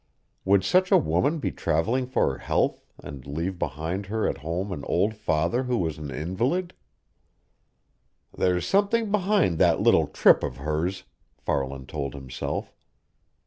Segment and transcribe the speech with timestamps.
[0.45, 4.71] Would such a woman be traveling for her health and leave behind her at home
[4.71, 6.73] an old father who was an invalid?
[8.35, 11.03] "There's something behind that little trip of hers,"
[11.37, 12.73] Farland told himself.